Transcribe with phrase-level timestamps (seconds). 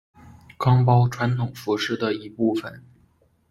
[0.57, 2.83] 岗包传统服饰的一部分。